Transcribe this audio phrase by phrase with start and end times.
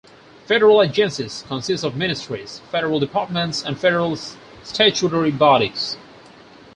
[0.47, 4.15] Federal agencies consist of Ministries, Federal Departments and Federal
[4.63, 5.95] Statutory Bodies.